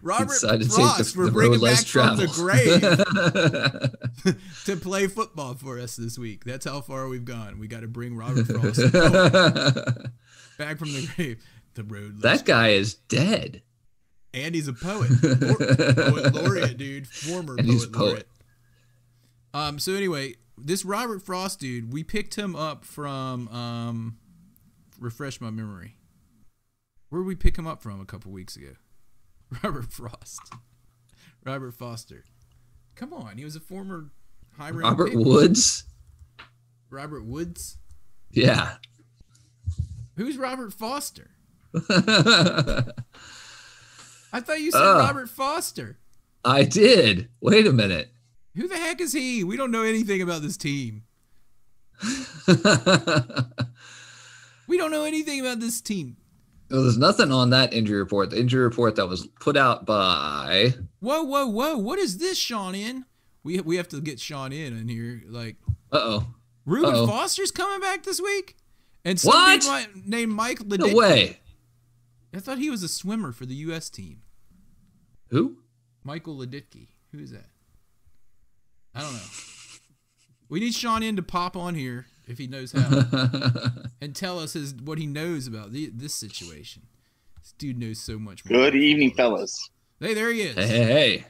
[0.02, 3.94] Robert decided to Frost, take the, we're the bringing road back less from the traveled.
[4.24, 6.44] grave to play football for us this week.
[6.44, 7.58] That's how far we've gone.
[7.58, 8.80] We got to bring Robert Frost
[10.58, 11.42] back from the grave.
[11.74, 12.20] The road.
[12.22, 13.62] that guy is dead.
[14.32, 17.90] and he's a poet, poet laureate, dude, former And poet.
[17.96, 18.28] laureate.
[19.52, 19.78] Um.
[19.80, 24.18] So anyway, this Robert Frost dude, we picked him up from um,
[24.98, 25.96] refresh my memory.
[27.08, 28.72] Where did we pick him up from a couple weeks ago?
[29.62, 30.52] Robert Frost,
[31.44, 32.24] Robert Foster.
[32.94, 34.10] Come on, he was a former
[34.56, 35.18] high round Robert pick.
[35.18, 35.84] Woods.
[36.90, 37.78] Robert Woods.
[38.30, 38.76] Yeah.
[40.16, 41.30] Who's Robert Foster?
[41.74, 42.84] I
[44.40, 44.98] thought you said Ugh.
[44.98, 45.98] Robert Foster.
[46.44, 47.28] I did.
[47.40, 48.10] Wait a minute.
[48.56, 49.42] Who the heck is he?
[49.42, 51.02] We don't know anything about this team.
[54.66, 56.16] We don't know anything about this team.
[56.70, 58.30] Well, there's nothing on that injury report.
[58.30, 61.76] The injury report that was put out by Whoa, whoa, whoa!
[61.76, 62.74] What is this, Sean?
[62.74, 63.04] In
[63.42, 65.22] we we have to get Sean in in here.
[65.28, 65.56] Like
[65.92, 66.26] uh oh.
[66.66, 67.06] Reuben Uh-oh.
[67.06, 68.56] Foster's coming back this week,
[69.04, 69.88] and some What?
[70.06, 70.94] named Mike No Liedtke.
[70.94, 71.40] way.
[72.34, 73.90] I thought he was a swimmer for the U.S.
[73.90, 74.22] team.
[75.28, 75.58] Who?
[76.02, 76.88] Michael Liedtke.
[77.12, 77.46] Who is that?
[78.94, 79.20] I don't know.
[80.48, 83.04] We need Sean in to pop on here if he knows how
[84.00, 86.82] and tell us his what he knows about the, this situation.
[87.40, 88.58] This dude knows so much more.
[88.58, 89.70] Good evening, fellas.
[90.00, 90.54] Hey, there he is.
[90.54, 91.24] Hey, hey, hey.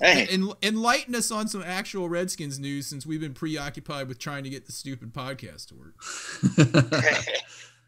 [0.00, 0.26] Hey.
[0.30, 4.50] En- enlighten us on some actual Redskins news since we've been preoccupied with trying to
[4.50, 5.94] get the stupid podcast to work.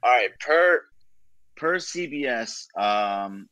[0.03, 0.85] All right, per
[1.57, 3.49] per CBS, um,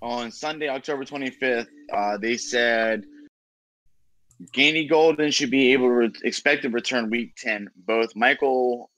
[0.00, 3.04] on Sunday, October 25th, uh, they said
[4.52, 7.68] Gandy-Golden should be able to re- expect to return week 10.
[7.86, 8.90] Both Michael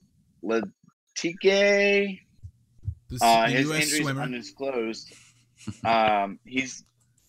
[0.43, 2.19] Liedtke,
[3.09, 3.83] The, uh, his U.S.
[3.83, 4.21] injury is swimmer.
[4.21, 5.13] undisclosed.
[5.85, 6.83] Um, he's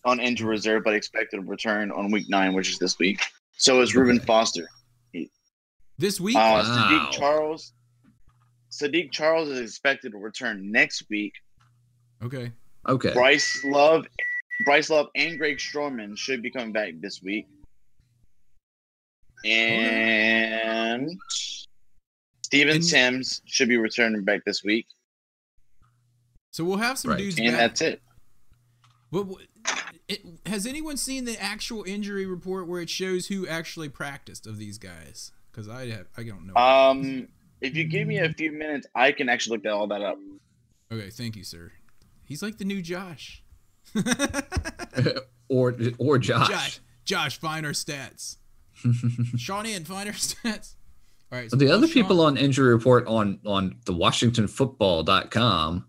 [0.05, 3.21] on injury reserve, but expected to return on week nine, which is this week.
[3.57, 4.25] So is Reuben Okay.
[4.25, 4.67] Foster.
[5.99, 6.63] This week, Uh, Wow.
[6.63, 7.73] Saahdiq Charles.
[8.71, 11.33] Saahdiq Charles is expected to return next week.
[12.23, 12.51] okay.
[12.89, 13.13] Okay.
[13.13, 14.07] Bryce Love,
[14.65, 17.45] Bryce Love, and Greg Stroman should be coming back this week.
[19.45, 21.09] And
[22.43, 24.87] Steven And- Sims should be returning back this week.
[26.51, 27.17] So we'll have some Right.
[27.17, 27.57] dudes And back.
[27.57, 28.01] that's it.
[29.09, 29.41] What, what
[30.07, 34.57] it, has anyone seen the actual injury report where it shows who actually practiced of
[34.57, 35.31] these guys?
[35.51, 36.55] Because I have, I don't know.
[36.55, 37.27] Um,
[37.61, 40.17] if you give me a few minutes, I can actually look that all that up.
[40.91, 41.71] okay, thank you, sir.
[42.25, 43.43] He's like the new Josh.
[45.49, 46.49] or or Josh.
[46.49, 48.37] Josh, Josh, find our stats.
[49.37, 50.75] Sean and find our stats.
[51.31, 51.49] All right.
[51.49, 55.85] But the other people on injury report on on the WashingtonFootball.com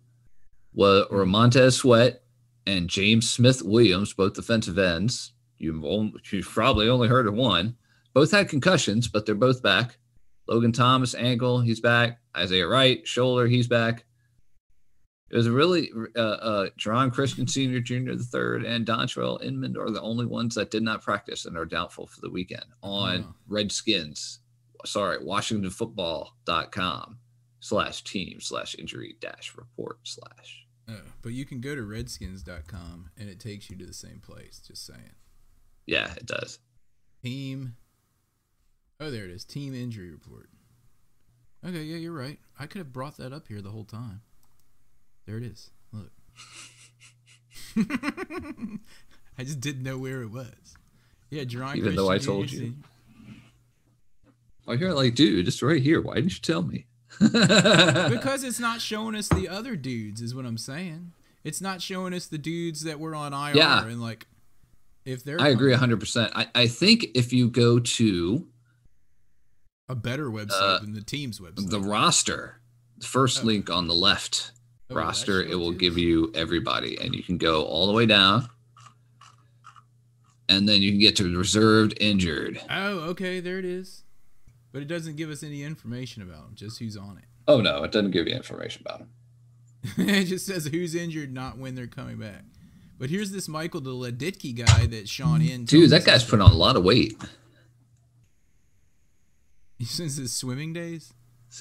[0.75, 2.23] were, were Montez Sweat
[2.67, 5.33] and James Smith Williams, both defensive ends.
[5.59, 7.77] You've, only, you've probably only heard of one.
[8.13, 9.99] Both had concussions, but they're both back.
[10.49, 12.21] Logan Thomas, ankle, he's back.
[12.37, 14.05] Isaiah Wright, shoulder, he's back.
[15.35, 19.91] It was really uh, uh, Geron Christian Sr., Jr., the third, and Dontrell Inman are
[19.91, 23.35] the only ones that did not practice and are doubtful for the weekend on.
[23.49, 24.39] Redskins.
[24.85, 27.19] Sorry, WashingtonFootball.com
[27.59, 30.67] slash team slash injury dash report slash.
[30.89, 34.63] Oh, but you can go to redskins.com and it takes you to the same place.
[34.65, 35.17] Just saying.
[35.85, 36.61] Yeah, it does.
[37.25, 37.75] Team.
[39.01, 39.45] Oh, there it is.
[39.45, 40.49] Team injury report.
[41.67, 42.39] Okay, yeah, you're right.
[42.57, 44.21] I could have brought that up here the whole time.
[45.27, 45.71] There it is.
[45.93, 46.11] Look.
[49.39, 50.77] I just didn't know where it was.
[51.31, 52.75] Yeah, Geron Even though I told you.
[54.67, 56.01] Oh, you're like, dude, it's right here.
[56.01, 56.87] Why didn't you tell me?
[57.21, 61.13] Because it's not showing us the other dudes, is what I'm saying.
[61.45, 63.85] It's not showing us the dudes that were on IR Yeah.
[63.87, 64.27] and like
[65.05, 65.93] if they're I agree playing.
[65.99, 66.31] 100%.
[66.35, 68.47] I, I think if you go to
[69.89, 71.69] a better website Uh, than the team's website.
[71.71, 72.61] the roster,
[72.97, 73.47] the first Oh.
[73.47, 74.53] link on the left
[74.95, 78.49] Oh, roster, it will give you everybody, and you can go all the way down,
[80.49, 82.61] and then you can get to reserved injured.
[82.71, 84.03] Oh, okay, there it is.
[84.73, 87.25] But it doesn't give us any information about them, just who's on it.
[87.47, 89.11] Oh no, it doesn't give you information about them.
[89.99, 92.43] it just says who's injured, not when they're coming back.
[92.99, 95.65] But here's this Michael Deleditki guy that Sean in.
[95.65, 97.23] Dude, that guy's put on a lot of weight.
[99.85, 101.13] since his swimming days.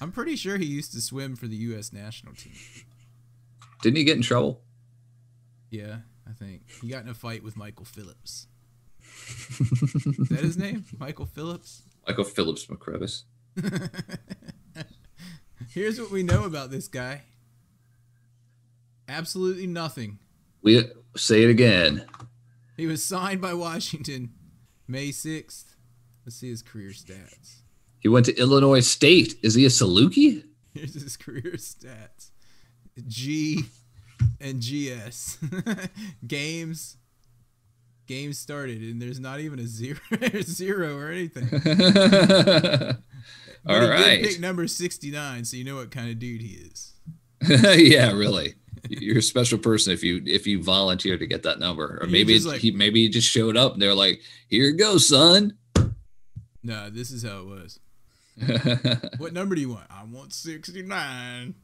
[0.00, 1.92] I'm pretty sure he used to swim for the U.S.
[1.92, 2.52] national team.
[3.82, 4.62] Didn't he get in trouble?
[5.70, 8.46] Yeah, I think he got in a fight with Michael Phillips.
[9.60, 10.84] Is that his name?
[10.98, 11.82] Michael Phillips.
[12.06, 13.22] Michael Phillips McCrevis.
[15.70, 17.22] Here's what we know about this guy.
[19.08, 20.18] Absolutely nothing.
[20.62, 22.06] We say it again.
[22.76, 24.30] He was signed by Washington
[24.86, 25.74] May 6th.
[26.24, 27.62] Let's see his career stats.
[28.00, 29.34] He went to Illinois State.
[29.42, 30.44] Is he a Saluki?
[30.74, 32.30] Here's his career stats
[33.06, 33.64] G
[34.40, 35.38] and GS.
[36.26, 36.96] Games.
[38.06, 39.98] Games started, and there's not even a zero,
[40.40, 41.44] zero or anything.
[43.66, 44.22] All right.
[44.24, 46.92] pick number 69, so you know what kind of dude he is.
[47.78, 48.54] yeah, really.
[48.88, 52.12] You're a special person if you if you volunteer to get that number, or He
[52.12, 55.58] maybe like- he maybe he just showed up and they're like, "Here you go, son."
[56.62, 57.78] No, this is how it was.
[59.18, 59.86] What number do you want?
[59.90, 61.54] I want 69.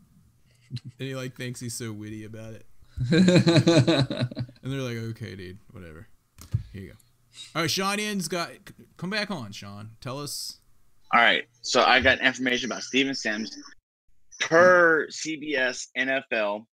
[0.70, 2.66] And he like thinks he's so witty about it.
[4.64, 6.08] And they're like, okay, dude, whatever.
[6.72, 6.94] Here you go.
[7.54, 8.48] All right, Sean Ian's got.
[8.96, 9.90] Come back on, Sean.
[10.00, 10.56] Tell us.
[11.12, 11.44] All right.
[11.60, 13.54] So I got information about Steven Sims.
[14.40, 16.64] Per CBS NFL,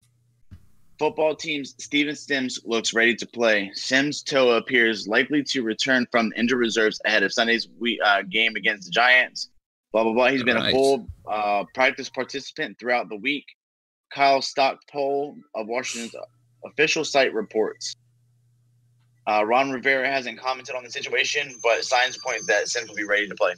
[0.97, 3.69] football teams Steven Sims looks ready to play.
[3.73, 8.55] Sims toe appears likely to return from injured reserves ahead of Sunday's we, uh, game
[8.55, 9.49] against the Giants.
[9.91, 10.27] Blah blah blah.
[10.29, 13.45] He's been a full uh, practice participant throughout the week.
[14.13, 16.15] Kyle Stackpole of Washington's
[16.65, 17.95] official site reports.
[19.27, 23.03] Uh, Ron Rivera hasn't commented on the situation, but signs point that Sims will be
[23.03, 23.53] ready to play.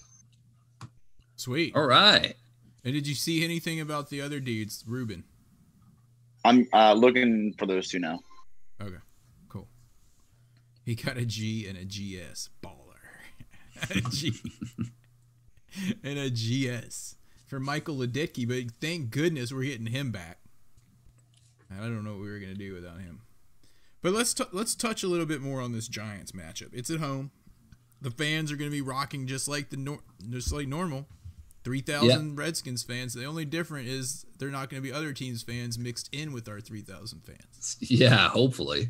[1.35, 1.75] Sweet.
[1.75, 2.35] All right.
[2.83, 5.23] And did you see anything about the other dudes, Ruben?
[6.43, 8.19] I'm uh, looking for those two now.
[8.81, 8.97] Okay,
[9.47, 9.69] cool.
[10.83, 12.49] He got a G and a GS.
[12.61, 13.89] Baller.
[13.89, 14.33] a G
[16.03, 17.15] and a GS
[17.47, 20.39] for Michael Liedtke, but thank goodness we're getting him back.
[21.71, 23.21] I don't know what we were gonna do without him.
[24.01, 26.69] But let's t- let's touch a little bit more on this Giants matchup.
[26.73, 27.31] It's at home.
[28.01, 31.07] The fans are gonna be rocking just like the nor- just like normal.
[31.63, 33.13] Three thousand Redskins fans.
[33.13, 36.49] The only different is they're not going to be other teams' fans mixed in with
[36.49, 37.77] our three thousand fans.
[37.81, 38.89] Yeah, hopefully.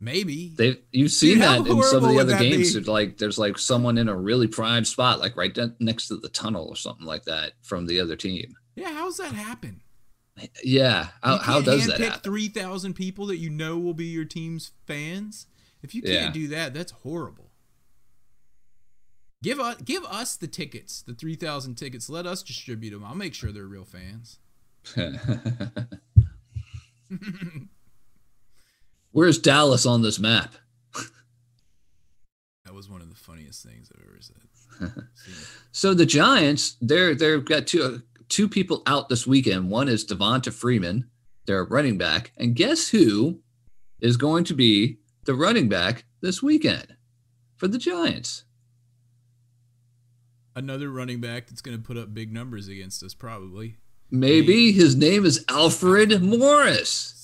[0.00, 2.74] Maybe They you've seen that in some of the other games.
[2.74, 2.80] be?
[2.84, 6.68] Like there's like someone in a really prime spot, like right next to the tunnel
[6.68, 8.54] or something like that from the other team.
[8.76, 9.80] Yeah, how's that happen?
[10.62, 12.20] Yeah, how, how does that happen?
[12.20, 15.46] Three thousand people that you know will be your team's fans.
[15.82, 16.30] If you can't Yeah.
[16.32, 17.50] do that, that's horrible.
[19.42, 22.08] Give us give us the tickets, the three thousand tickets.
[22.08, 23.04] Let us distribute them.
[23.04, 24.38] I'll make sure they're real fans.
[29.18, 30.54] Where's Dallas on this map?
[32.64, 35.04] That was one of the funniest things I've ever said.
[35.72, 39.70] So the Giants, they're they've got two uh, two people out this weekend.
[39.70, 41.10] One is Devonta Freeman,
[41.46, 43.40] their running back, and guess who
[44.00, 46.94] is going to be the running back this weekend
[47.56, 48.44] for the Giants?
[50.54, 53.78] Another running back that's going to put up big numbers against us, probably.
[54.12, 57.17] Maybe his name is Alfred Morris,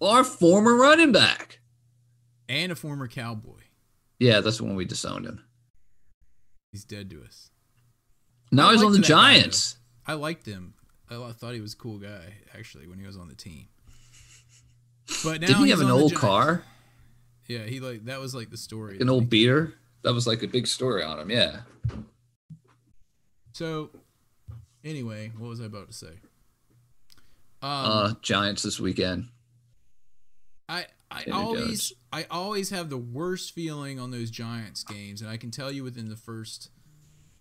[0.00, 1.60] our former running back.
[2.48, 3.60] And a former cowboy.
[4.18, 5.44] Yeah, that's when we disowned him.
[6.72, 7.50] He's dead to us.
[8.50, 9.08] Now I he's on the that guy.
[9.08, 9.76] Giants.
[10.06, 10.74] I liked him.
[11.10, 13.68] I thought he was a cool guy, actually, when he was on the team.
[15.24, 16.64] But now Didn't he have an old car,
[17.46, 18.98] Yeah, he like that was like the story.
[19.00, 19.72] an old beater?
[20.02, 21.30] That was like a big story on him.
[21.30, 21.60] Yeah.
[23.52, 23.90] So,
[24.84, 26.12] anyway, what was I about to say?
[27.62, 29.28] Um, Uh, Giants this weekend.
[30.68, 31.92] I I always Jones.
[32.12, 35.82] I always have the worst feeling on those Giants games, and I can tell you
[35.82, 36.70] within the first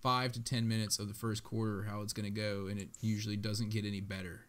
[0.01, 2.89] five to ten minutes of the first quarter how it's going to go, and it
[3.01, 4.41] usually doesn't get any better.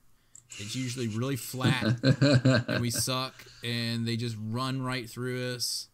[0.59, 2.03] It's usually really flat,
[2.69, 5.89] and we suck, and they just run right through us,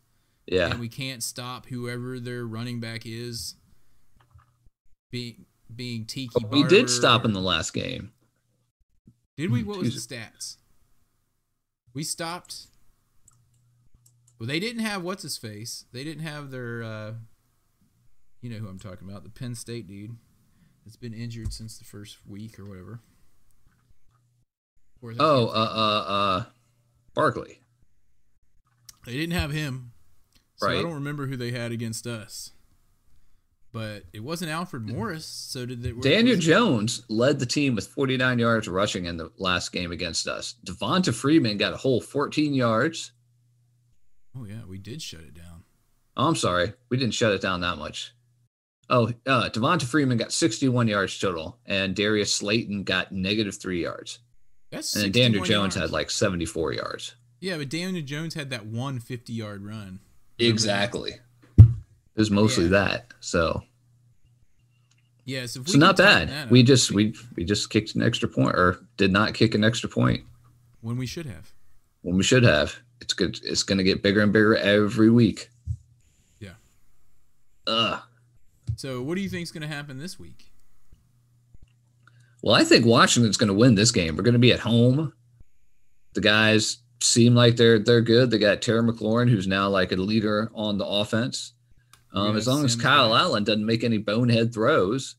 [0.46, 0.70] yeah.
[0.70, 3.56] and we can't stop whoever their running back is.
[5.10, 6.44] Being being Tiki.
[6.50, 8.12] we did stop in the last game.
[9.36, 9.62] Did we?
[9.62, 9.68] Hmm.
[9.68, 10.56] What was the stats?
[11.94, 12.66] We stopped.
[14.38, 15.84] Well, they didn't have what's his face.
[15.92, 16.82] They didn't have their.
[16.82, 17.12] uh
[18.40, 19.22] You know who I'm talking about?
[19.24, 20.16] The Penn State dude
[20.84, 23.00] that's been injured since the first week or whatever.
[25.00, 26.44] Or Oh, uh, uh, uh,
[27.14, 27.60] Barkley.
[29.06, 29.92] they didn't have him.
[30.56, 32.52] So I don't remember who they had against us.
[33.72, 35.26] But it wasn't Alfred Morris.
[35.26, 35.90] So did they?
[35.92, 40.54] Daniel Jones led the team with 49 yards rushing in the last game against us.
[40.64, 43.10] Devonta Freeman got a whole 14 yards.
[44.36, 45.62] Oh yeah, we did shut it down.
[46.16, 46.72] Oh, I'm sorry.
[46.90, 48.12] We didn't shut it down that much.
[48.90, 54.18] Oh, uh, Devonta Freeman got 61 yards total, and Darius Slayton got negative three yards.
[54.70, 55.76] That's And then Daniel Jones yards.
[55.76, 57.14] had like 74 yards.
[57.40, 60.00] Yeah, but Daniel Jones had that one 50 yard run.
[60.38, 61.12] Exactly.
[61.58, 61.66] It
[62.16, 62.70] was mostly Yeah.
[62.70, 63.06] that.
[63.20, 63.62] So,
[65.26, 66.50] if we so not bad.
[66.50, 69.88] We just we we just kicked an extra point, or did not kick an extra
[69.88, 70.24] point
[70.80, 71.52] when we should have.
[72.04, 72.76] When we should have.
[73.00, 73.40] It's good.
[73.42, 75.50] It's going to get bigger and bigger every week.
[76.38, 76.50] Yeah.
[77.66, 78.00] Ugh.
[78.76, 80.50] So, what do you think is going to happen this week?
[82.42, 84.16] Well, I think Washington's going to win this game.
[84.16, 85.12] We're going to be at home.
[86.12, 88.30] The guys seem like they're they're good.
[88.30, 91.54] They got Terry McLaurin, who's now like a leader on the offense.
[92.12, 93.16] Um, as long as Kyle.
[93.16, 95.16] Allen doesn't make any bonehead throws,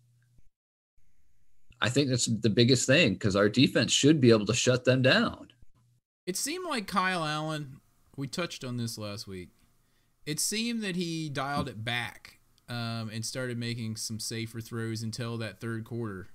[1.82, 5.02] I think that's the biggest thing because our defense should be able to shut them
[5.02, 5.50] down.
[6.26, 7.82] It seemed like Kyle Allen,
[8.18, 9.50] we touched on this last week.
[10.26, 15.38] It seemed that he dialed it back um, and started making some safer throws until
[15.38, 16.30] that third quarter.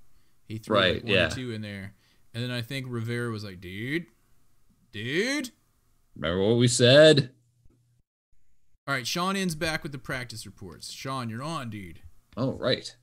[0.47, 1.27] He threw Right, like one yeah.
[1.27, 1.95] or two in there.
[2.33, 4.07] And then I think Rivera was like, dude,
[4.93, 5.51] dude.
[6.15, 7.31] Remember what we said?
[8.87, 10.91] All right, Sean ends back with the practice reports.
[10.91, 12.01] Sean, you're on, dude.
[12.37, 12.95] Oh, right.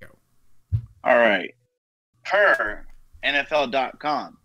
[0.00, 0.08] Go.
[1.02, 1.54] All right.
[2.24, 2.86] Per
[3.22, 4.38] NFL.com.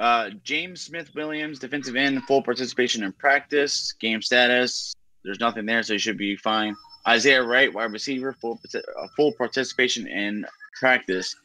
[0.00, 3.92] Uh, James Smith Williams, defensive end, full participation in practice.
[4.00, 4.94] Game status.
[5.24, 6.74] There's nothing there, so he should be fine.
[7.06, 8.80] Isaiah Wright, wide receiver, full uh,
[9.14, 10.46] full participation in
[10.78, 11.36] practice.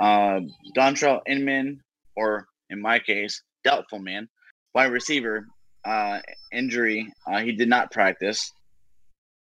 [0.00, 0.40] Uh,
[0.74, 1.82] Dontrell Inman,
[2.16, 4.26] or in my case, doubtful man,
[4.74, 5.46] wide receiver,
[5.84, 7.12] uh, injury.
[7.26, 8.52] Uh, he did not practice.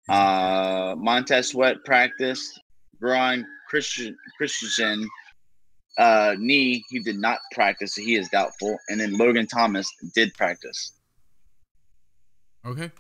[0.09, 2.59] Uh, Montez Sweat practice.
[2.99, 5.09] Brian Christian Christensen
[5.99, 6.85] uh, knee.
[6.91, 7.95] He did not practice.
[7.95, 8.77] So he is doubtful.
[8.89, 10.93] And then Logan Thomas did practice.
[12.65, 12.91] Okay.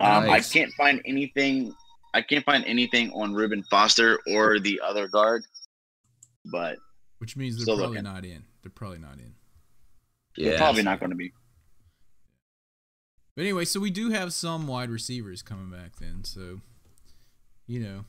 [0.00, 1.74] Um, I can't find anything.
[2.14, 5.44] I can't find anything on Reuben Foster or the other guard.
[6.46, 6.78] But
[7.18, 8.04] Which means they're probably looking.
[8.04, 8.44] not in.
[8.62, 9.34] They're probably not in.
[10.36, 10.50] Yeah.
[10.50, 11.32] they're probably not going to be.
[13.36, 16.22] But anyway, so we do have some wide receivers coming back then.
[16.24, 16.60] So,
[17.66, 18.04] you know,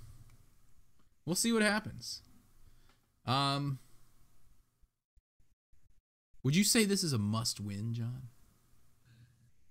[1.25, 2.21] we'll see what happens.
[3.25, 3.79] Um,
[6.43, 8.23] would you say this is a must-win, John?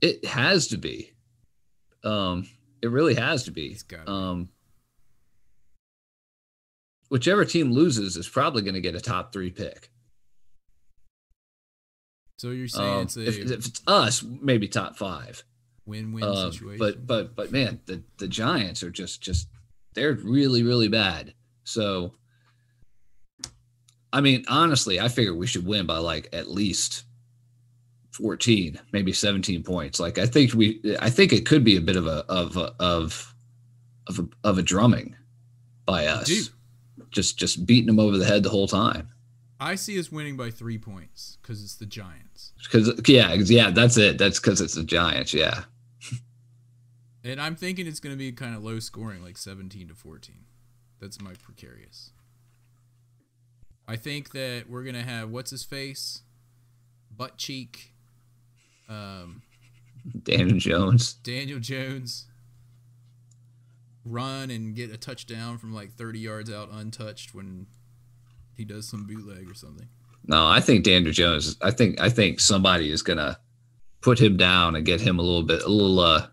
[0.00, 1.12] It has to be.
[2.02, 2.48] Um,
[2.82, 3.66] it really has to be.
[3.68, 4.11] It's gotta be.
[4.11, 4.48] Um,
[7.09, 9.90] whichever team loses is probably going to get a top three pick.
[12.38, 15.44] So you're saying Um, it's a if, if it's us, maybe top five.
[15.86, 16.78] win-win Uh, situation?
[16.78, 19.48] but but but man, the the Giants are just just
[19.94, 21.32] they're really really bad.
[21.62, 22.14] So
[24.14, 27.02] I mean, honestly, I figure we should win by like at least
[28.12, 29.98] 14, maybe 17 points.
[29.98, 32.72] Like I think we I think it could be a bit of a of a,
[32.78, 33.34] of
[34.06, 35.16] of a, of a drumming
[35.84, 36.28] by us.
[36.28, 36.48] Dude.
[37.10, 39.08] Just just beating them over the head the whole time.
[39.58, 42.52] I see us winning by three points because it's the Giants.
[42.70, 44.16] Cuz yeah, yeah, that's it.
[44.16, 45.64] That's cuz it's the Giants, yeah.
[47.24, 50.44] And I'm thinking it's going to be kind of low scoring, like 17 to 14.
[51.00, 52.10] That's my precarious.
[53.87, 56.22] I think that we're going to have what's his face?
[57.14, 57.93] Butt cheek.
[58.89, 59.43] Um,
[60.24, 61.14] Daniel Jones.
[61.14, 62.26] Daniel Jones
[64.05, 67.66] run and get a touchdown from like 30 yards out untouched when
[68.57, 69.89] he does some bootleg or something.
[70.26, 71.57] No, I think Daniel Jones.
[71.62, 73.39] I think I think somebody is gonna
[74.01, 76.26] put him down and get him a little bit, a little, uh,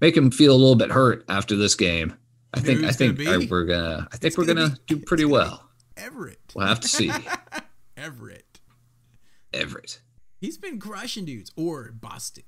[0.00, 2.14] make him feel a little bit hurt after this game.
[2.54, 4.06] I think I think gonna uh, we're gonna.
[4.12, 5.65] I think It's we're gonna gonna be- do pretty gonna well.
[5.96, 6.40] Everett.
[6.54, 7.10] We'll have to see.
[7.96, 8.60] Everett.
[9.52, 10.00] Everett,
[10.38, 11.50] He's been crushing dudes.
[11.56, 12.44] Or Bostic.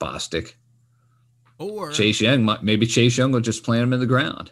[0.00, 0.54] Bostic,
[1.58, 2.48] Or Chase Young.
[2.62, 4.50] Maybe Chase Young will just plant him in the ground.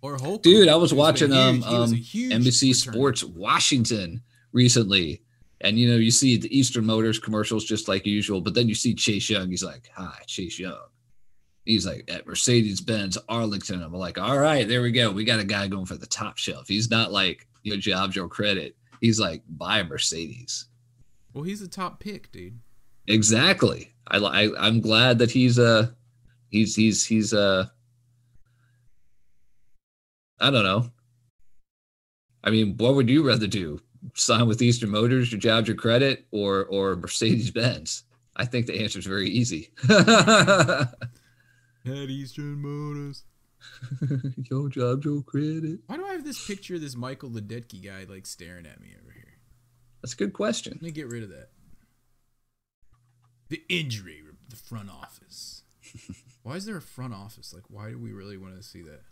[0.00, 0.40] or Holcomb.
[0.42, 2.74] Dude, I was watching um, was um NBC.
[2.74, 5.22] Sports Washington recently,
[5.60, 8.74] and you know you see the Eastern Motors commercials just like usual, but then you
[8.74, 9.50] see Chase Young.
[9.50, 10.78] He's like, "Hi, Chase Young."
[11.68, 13.82] He's like at Mercedes Benz Arlington.
[13.82, 15.10] I'm like, "All right, there we go.
[15.10, 18.26] We got a guy going for the top shelf." He's not like your jobs, your
[18.26, 18.74] credit.
[19.02, 20.64] He's like, "Buy a Mercedes."
[21.34, 22.58] Well, he's the top pick, dude.
[23.06, 23.92] Exactly.
[24.06, 25.90] I, I I'm glad that he's uh
[26.48, 27.66] he's he's he's uh
[30.40, 30.90] I don't know.
[32.42, 33.78] I mean, what would you rather do?
[34.14, 38.04] Sign with Eastern Motors, your job's your credit, or or Mercedes Benz?
[38.36, 39.68] I think the answer is very easy.
[41.88, 43.24] At Eastern Motors.
[44.50, 45.80] your job, your credit.
[45.86, 48.94] Why do I have this picture of this Michael Liedtke guy like staring at me
[49.00, 49.38] over here?
[50.02, 50.74] That's a good question.
[50.74, 51.48] Let me get rid of that.
[53.48, 55.62] The injury, the front office.
[56.42, 57.54] why is there a front office?
[57.54, 59.02] Like, why do we really want to see that?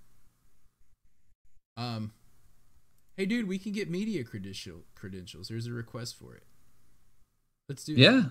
[1.78, 2.12] Um,
[3.16, 5.48] hey, dude, we can get media credential credentials.
[5.48, 6.44] There's a request for it.
[7.68, 7.94] Let's do.
[7.94, 8.00] that.
[8.00, 8.22] Yeah.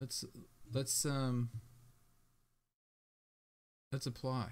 [0.00, 0.24] Let's
[0.72, 1.50] let's um.
[3.92, 4.50] Let's apply.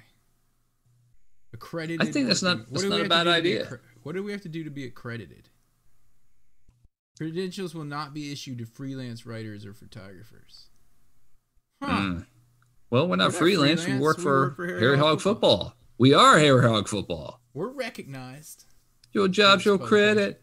[1.52, 2.06] Accredited.
[2.06, 3.80] I think that's not- that's not a bad do to be idea.
[4.02, 5.48] what do we have to do to be accredited?
[7.16, 10.68] Credentials will not be issued to freelance writers or photographers.
[11.82, 11.88] Huh.
[12.00, 12.26] Mm.
[12.90, 13.86] Well, we're not We're not freelance.
[13.86, 15.56] We work We for, work for Harry Harry Hog Hog Football.
[15.58, 15.76] football.
[15.98, 17.40] We are Harry Hog football.
[17.54, 18.64] We're recognized.
[19.12, 20.42] Your job's your credit.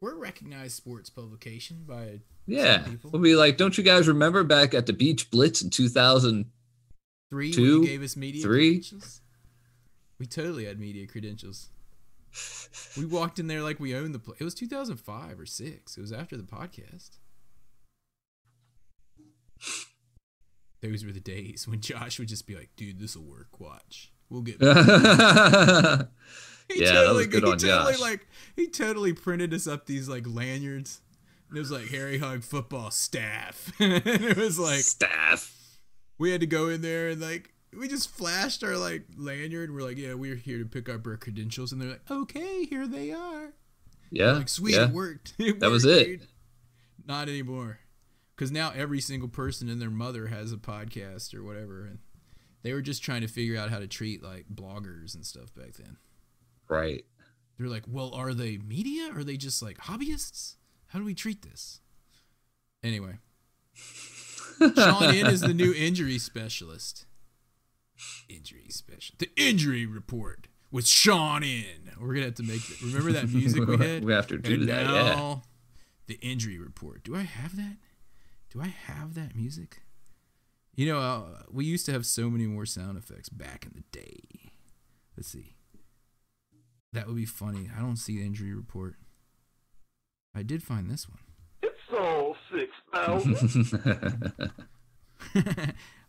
[0.00, 2.78] We're a recognized sports publication by Yeah.
[2.84, 3.10] people.
[3.10, 6.50] We'll be like, don't you guys remember back at the Beach Blitz in 2000?
[7.30, 7.52] Three.
[7.52, 8.74] Two, when you gave us media three.
[8.74, 9.20] credentials.
[10.18, 11.70] We totally had media credentials.
[12.96, 14.36] We walked in there like we owned the place.
[14.40, 15.96] It was 2005 or six.
[15.96, 17.18] It was after the podcast.
[20.82, 23.60] Those were the days when Josh would just be like, "Dude, this will work.
[23.60, 26.04] Watch, we'll get." yeah,
[26.68, 28.00] He that was good he on totally, Josh.
[28.00, 28.26] Like
[28.56, 31.00] he totally printed us up these like lanyards.
[31.48, 33.72] And it was like Harry Hog football staff.
[33.80, 35.54] and it was like Staff.
[36.20, 39.72] We had to go in there and like we just flashed our like lanyard.
[39.74, 42.86] We're like, yeah, we're here to pick up our credentials, and they're like, okay, here
[42.86, 43.54] they are.
[44.10, 44.32] Yeah.
[44.32, 44.88] Like, sweet, yeah.
[44.88, 45.34] it worked.
[45.38, 46.04] It That was it.
[46.04, 46.26] dude.
[47.06, 47.80] Not anymore,
[48.36, 51.98] because now every single person and their mother has a podcast or whatever, and
[52.62, 55.72] they were just trying to figure out how to treat like bloggers and stuff back
[55.74, 55.96] then.
[56.68, 57.04] Right.
[57.58, 59.10] They're like, well, are they media?
[59.14, 60.56] Or are they just like hobbyists?
[60.88, 61.80] How do we treat this?
[62.82, 63.18] Anyway,
[64.60, 67.06] Sean In is the new injury specialist.
[68.28, 69.16] Injury special.
[69.18, 71.90] The injury report with Sean In.
[72.00, 72.62] We're gonna have to make.
[72.66, 74.04] The, remember that music we had?
[74.04, 75.36] We have to do And that, yeah.
[76.06, 77.04] The injury report.
[77.04, 77.76] Do I have that?
[78.50, 79.82] Do I have that music?
[80.74, 83.98] You know, uh, we used to have so many more sound effects back in the
[83.98, 84.50] day.
[85.16, 85.56] Let's see.
[86.92, 87.70] That would be funny.
[87.76, 88.94] I don't see the injury report.
[90.34, 91.18] I did find this one.
[92.92, 94.52] It's all 6,000.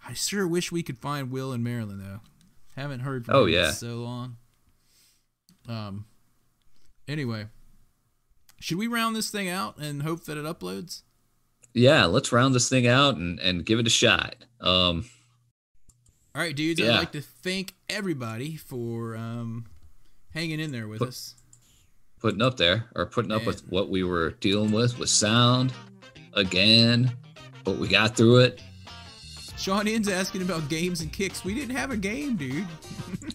[0.08, 2.20] I sure wish we could find Will in Maryland though.
[2.76, 3.72] Haven't heard from Oh, him in yeah.
[3.72, 4.38] so long.
[5.68, 6.06] Um.
[7.08, 7.48] Anyway,
[8.60, 11.02] should we round this thing out and hope that it uploads?
[11.74, 14.36] yeah, let's round this thing out and, and give it a shot.
[14.60, 15.06] Um,
[16.36, 16.80] All right, dudes.
[16.80, 16.94] Yeah.
[16.96, 19.66] I'd like to thank everybody for um
[20.34, 21.36] hanging in there with Put- us.
[22.20, 23.48] putting up there or putting up Man.
[23.48, 25.74] with what we were dealing with with sound
[26.34, 27.12] again,
[27.64, 28.62] but we got through it.
[29.58, 31.46] Sean Ian's asking about games and kicks.
[31.46, 32.66] We didn't have a game, dude.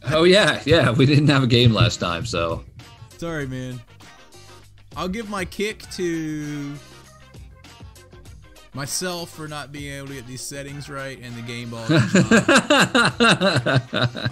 [0.09, 2.65] Oh yeah, yeah, we didn't have a game last time, so
[3.19, 3.81] Sorry, man.
[4.97, 6.75] I'll give my kick to
[8.75, 11.87] myself for not being able to get these settings right and the game ball.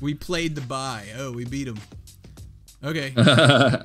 [0.00, 1.08] we played the buy.
[1.16, 1.78] Oh, we beat them.
[2.82, 3.12] Okay.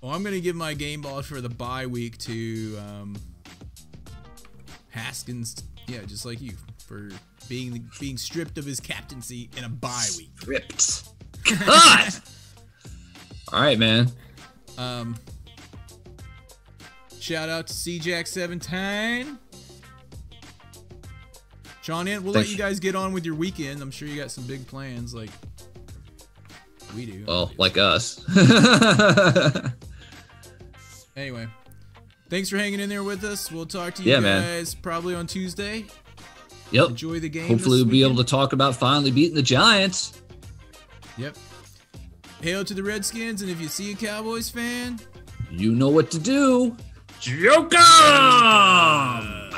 [0.00, 3.16] Well, I'm gonna give my game ball for the bye week to um,
[4.88, 5.62] Haskins.
[5.86, 6.52] Yeah, just like you
[6.86, 7.10] for
[7.48, 10.30] being being stripped of his captaincy in a bye week.
[10.46, 11.08] Ripped.
[11.44, 12.12] God.
[13.52, 14.10] All right, man.
[14.78, 15.16] Um,
[17.18, 19.36] shout out to CJack17.
[21.82, 23.82] Sean Ant, we'll let you guys get on with your weekend.
[23.82, 25.30] I'm sure you got some big plans like
[26.94, 27.24] we do.
[27.26, 28.24] Well, like us.
[31.16, 31.48] Anyway,
[32.28, 33.50] thanks for hanging in there with us.
[33.50, 34.42] We'll talk to you Yeah, man.
[34.42, 35.84] guys probably on Tuesday.
[36.70, 36.90] yep.
[36.90, 37.48] Enjoy the game.
[37.48, 40.22] Hopefully, we'll be able to talk about finally beating the Giants.
[41.18, 41.36] Yep.
[42.40, 44.98] Hail to the Redskins, and if you see a Cowboys fan,
[45.50, 46.76] You know what to do.
[47.20, 49.50] Joke 'em!